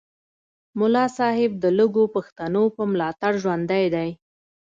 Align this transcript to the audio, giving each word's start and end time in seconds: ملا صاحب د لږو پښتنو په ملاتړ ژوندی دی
ملا 0.79 1.05
صاحب 1.17 1.51
د 1.63 1.65
لږو 1.77 2.03
پښتنو 2.15 2.63
په 2.75 2.83
ملاتړ 2.91 3.31
ژوندی 3.43 3.85
دی 3.95 4.09